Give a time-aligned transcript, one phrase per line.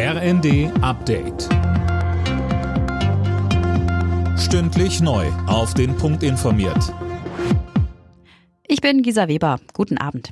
[0.00, 1.48] RND Update.
[4.38, 5.26] Stündlich neu.
[5.48, 6.94] Auf den Punkt informiert.
[8.68, 9.58] Ich bin Gisa Weber.
[9.72, 10.30] Guten Abend.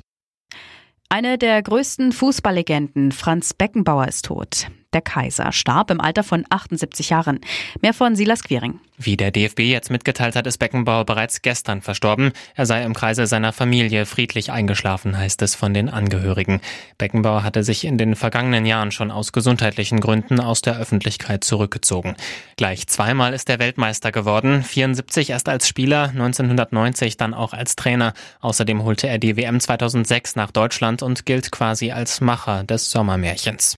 [1.09, 4.67] Eine der größten Fußballlegenden, Franz Beckenbauer, ist tot.
[4.93, 7.39] Der Kaiser starb im Alter von 78 Jahren.
[7.81, 8.79] Mehr von Silas Quiring.
[8.99, 12.31] Wie der DFB jetzt mitgeteilt hat, ist Beckenbauer bereits gestern verstorben.
[12.55, 16.61] Er sei im Kreise seiner Familie friedlich eingeschlafen, heißt es von den Angehörigen.
[16.97, 22.15] Beckenbauer hatte sich in den vergangenen Jahren schon aus gesundheitlichen Gründen aus der Öffentlichkeit zurückgezogen.
[22.55, 28.13] Gleich zweimal ist er Weltmeister geworden, 74 erst als Spieler, 1990 dann auch als Trainer.
[28.39, 33.77] Außerdem holte er die WM 2006 nach Deutschland und gilt quasi als Macher des Sommermärchens.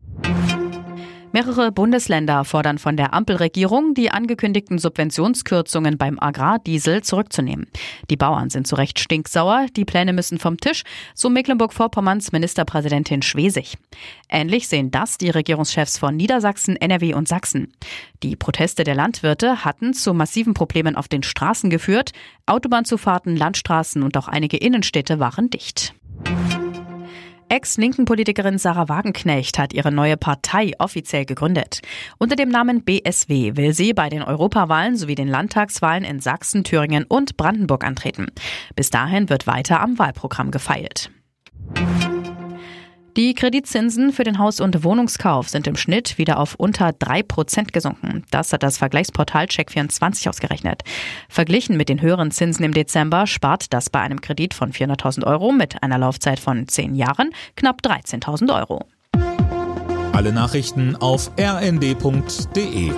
[1.31, 7.67] Mehrere Bundesländer fordern von der Ampelregierung, die angekündigten Subventionskürzungen beim Agrardiesel zurückzunehmen.
[8.09, 10.81] Die Bauern sind zu Recht stinksauer, die Pläne müssen vom Tisch,
[11.13, 13.77] so Mecklenburg-Vorpommerns Ministerpräsidentin Schwesig.
[14.27, 17.73] Ähnlich sehen das die Regierungschefs von Niedersachsen, NRW und Sachsen.
[18.23, 22.11] Die Proteste der Landwirte hatten zu massiven Problemen auf den Straßen geführt.
[22.47, 25.93] Autobahnzufahrten, Landstraßen und auch einige Innenstädte waren dicht.
[27.49, 31.81] Ex-linken Politikerin Sarah Wagenknecht hat ihre neue Partei offiziell gegründet.
[32.19, 37.05] Unter dem Namen BSW will sie bei den Europawahlen sowie den Landtagswahlen in Sachsen, Thüringen
[37.05, 38.27] und Brandenburg antreten.
[38.75, 41.09] Bis dahin wird weiter am Wahlprogramm gefeilt.
[43.17, 47.73] Die Kreditzinsen für den Haus- und Wohnungskauf sind im Schnitt wieder auf unter drei Prozent
[47.73, 48.23] gesunken.
[48.31, 50.83] Das hat das Vergleichsportal Check24 ausgerechnet.
[51.27, 55.51] Verglichen mit den höheren Zinsen im Dezember spart das bei einem Kredit von 400.000 Euro
[55.51, 58.85] mit einer Laufzeit von zehn Jahren knapp 13.000 Euro.
[60.13, 62.91] Alle Nachrichten auf rnd.de